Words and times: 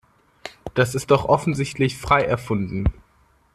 Das 0.73 0.95
ist 0.95 1.11
doch 1.11 1.25
offensichtlich 1.25 1.95
frei 1.95 2.23
erfunden. 2.23 2.85